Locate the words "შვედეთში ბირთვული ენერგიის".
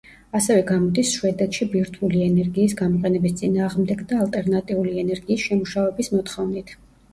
1.17-2.73